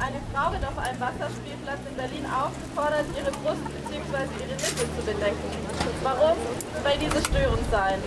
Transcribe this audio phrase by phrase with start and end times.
[0.00, 4.24] Eine Frau wird auf einem Wasserspielplatz in Berlin aufgefordert, ihre Brust bzw.
[4.40, 5.50] ihre Nippel zu bedecken.
[6.02, 6.36] Warum?
[6.82, 8.00] Weil diese störend seien.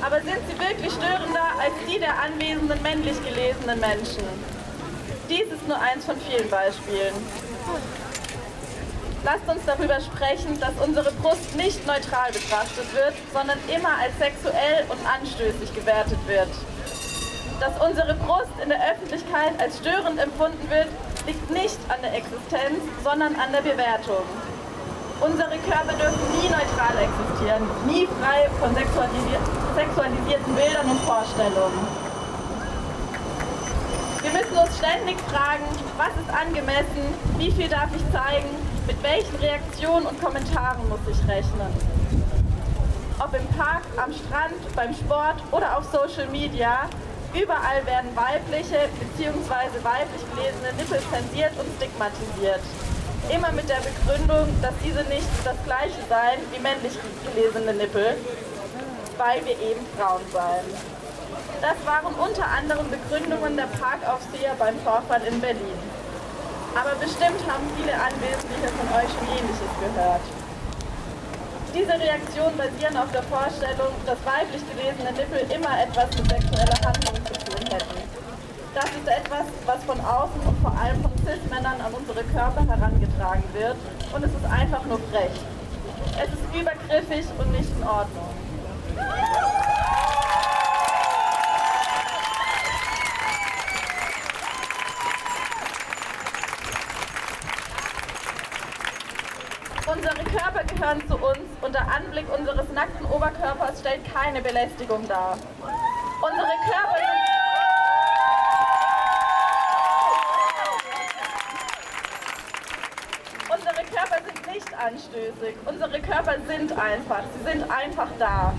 [0.00, 4.24] Aber sind sie wirklich störender als die der anwesenden männlich gelesenen Menschen?
[5.28, 7.12] Dies ist nur eins von vielen Beispielen.
[9.22, 14.88] Lasst uns darüber sprechen, dass unsere Brust nicht neutral betrachtet wird, sondern immer als sexuell
[14.88, 16.48] und anstößig gewertet wird.
[17.60, 20.88] Dass unsere Brust in der Öffentlichkeit als störend empfunden wird,
[21.26, 24.24] liegt nicht an der Existenz, sondern an der Bewertung.
[25.20, 31.86] Unsere Körper dürfen nie neutral existieren, nie frei von sexualisierten Bildern und Vorstellungen.
[34.22, 35.64] Wir müssen uns ständig fragen,
[35.96, 38.48] was ist angemessen, wie viel darf ich zeigen,
[38.86, 41.72] mit welchen Reaktionen und Kommentaren muss ich rechnen.
[43.18, 46.88] Ob im Park, am Strand, beim Sport oder auf Social Media,
[47.32, 49.78] Überall werden weibliche bzw.
[49.86, 52.60] weiblich gelesene Nippel zensiert und stigmatisiert.
[53.30, 58.16] Immer mit der Begründung, dass diese nicht das gleiche seien wie männlich gelesene Nippel,
[59.16, 60.66] weil wir eben Frauen seien.
[61.62, 65.78] Das waren unter anderem Begründungen der Parkaufseher beim Vorfall in Berlin.
[66.74, 70.39] Aber bestimmt haben viele Anwesende von euch schon Ähnliches gehört.
[71.72, 77.14] Diese Reaktionen basieren auf der Vorstellung, dass weiblich gelesene Nippel immer etwas mit sexueller Handlung
[77.26, 78.00] zu tun hätten.
[78.74, 83.44] Das ist etwas, was von außen und vor allem von Cis-Männern an unsere Körper herangetragen
[83.52, 83.76] wird
[84.12, 85.30] und es ist einfach nur frech.
[86.18, 88.30] Es ist übergriffig und nicht in Ordnung.
[99.92, 105.36] Unsere Körper gehören zu uns und der Anblick unseres nackten Oberkörpers stellt keine Belästigung dar.
[106.22, 107.20] Unsere Körper sind
[113.52, 115.56] Unsere Körper sind nicht anstößig.
[115.66, 117.22] Unsere Körper sind einfach.
[117.36, 118.54] Sie sind einfach da.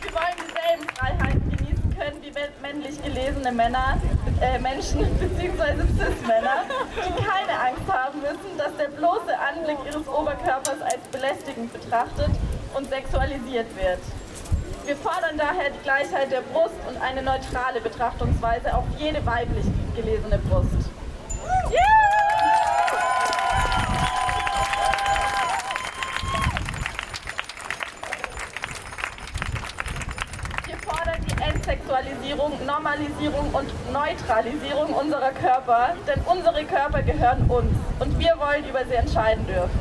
[0.00, 2.34] Wir wollen dieselben Freiheiten genießen können wie
[2.78, 4.00] männlich gelesene Männer,
[4.40, 5.82] äh, Menschen bzw.
[5.98, 6.62] Cis-Männer,
[6.96, 12.30] die keine Angst haben müssen, dass der bloße Anblick ihres Oberkörpers als belästigend betrachtet
[12.76, 13.98] und sexualisiert wird.
[14.84, 20.38] Wir fordern daher die Gleichheit der Brust und eine neutrale Betrachtungsweise auf jede weiblich gelesene
[20.38, 20.88] Brust.
[31.68, 38.86] Sexualisierung, Normalisierung und Neutralisierung unserer Körper, denn unsere Körper gehören uns und wir wollen über
[38.86, 39.78] sie entscheiden dürfen.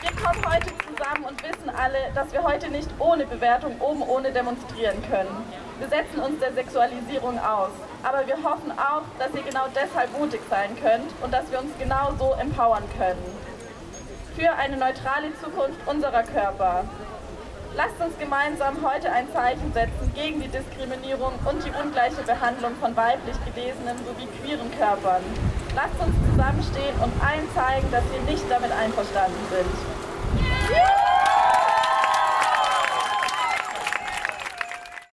[0.00, 4.32] Wir kommen heute zusammen und wissen alle, dass wir heute nicht ohne Bewertung oben ohne
[4.32, 5.44] demonstrieren können.
[5.78, 7.72] Wir setzen uns der Sexualisierung aus,
[8.02, 11.72] aber wir hoffen auch, dass ihr genau deshalb mutig sein könnt und dass wir uns
[11.78, 13.51] genau so empowern können
[14.36, 16.84] für eine neutrale Zukunft unserer Körper.
[17.74, 22.94] Lasst uns gemeinsam heute ein Zeichen setzen gegen die Diskriminierung und die ungleiche Behandlung von
[22.96, 25.22] weiblich gelesenen sowie queeren Körpern.
[25.74, 31.01] Lasst uns zusammenstehen und allen zeigen, dass wir nicht damit einverstanden sind.